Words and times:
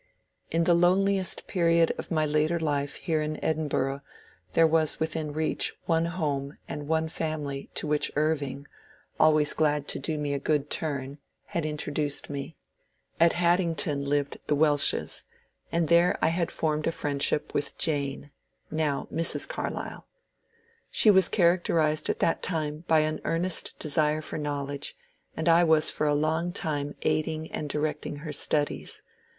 In 0.49 0.63
the 0.63 0.73
loneliest 0.73 1.45
period 1.45 1.93
of 1.99 2.09
my 2.09 2.25
later 2.25 2.59
life 2.59 2.95
here 2.95 3.21
in 3.21 3.37
Edinburgh 3.45 4.01
there 4.53 4.65
was 4.65 4.99
within 4.99 5.31
reach 5.31 5.75
one 5.85 6.05
home 6.05 6.57
and 6.67 6.87
one 6.87 7.07
family 7.07 7.69
to 7.75 7.85
which 7.85 8.11
Irving, 8.15 8.65
always 9.19 9.53
glad 9.53 9.87
to 9.89 9.99
do 9.99 10.17
me 10.17 10.33
a 10.33 10.39
good 10.39 10.71
turn, 10.71 11.19
had 11.45 11.67
introduced 11.67 12.31
me. 12.31 12.55
At 13.19 13.33
Haddington 13.33 14.03
lived 14.05 14.37
the 14.47 14.55
Welshes, 14.55 15.25
and 15.71 15.87
there 15.87 16.17
I 16.19 16.31
bad 16.31 16.49
formed 16.49 16.87
a 16.87 16.91
friendship 16.91 17.53
with 17.53 17.77
Jane— 17.77 18.31
now 18.71 19.07
Mrs. 19.13 19.47
Carlyle. 19.47 20.07
She 20.89 21.11
was 21.11 21.29
characterized 21.29 22.09
at 22.09 22.17
that 22.21 22.41
time 22.41 22.85
by 22.87 23.01
an 23.01 23.21
earnest 23.23 23.77
desire 23.77 24.23
for 24.23 24.39
knowledge, 24.39 24.97
and 25.37 25.47
I 25.47 25.63
was 25.63 25.91
for 25.91 26.07
a 26.07 26.15
long 26.15 26.51
time 26.53 26.95
aiding 27.03 27.51
and 27.51 27.69
directing 27.69 28.15
her 28.15 28.33
studies. 28.33 29.03